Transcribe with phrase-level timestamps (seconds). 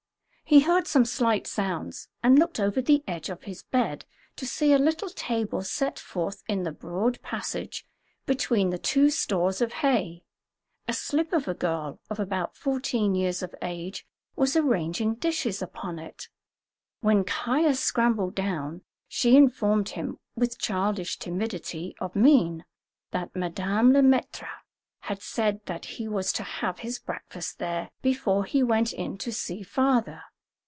[0.43, 4.03] He heard some slight sounds, and looked over the edge of his bed
[4.35, 7.87] to see a little table set forth in the broad passage
[8.25, 10.25] between the two stores of hay.
[10.89, 15.97] A slip of a girl, of about fourteen years of age, was arranging dishes upon
[15.99, 16.27] it.
[16.99, 22.65] When Caius scrambled down, she informed him, with childish timidity of mien,
[23.11, 24.49] that Madame Le Maître
[24.99, 29.31] had said that he was to have his breakfast there before he went in to
[29.31, 30.23] see "father."